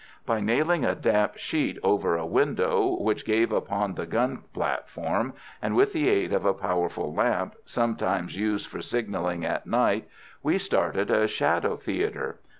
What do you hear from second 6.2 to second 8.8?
of a powerful lamp, sometimes used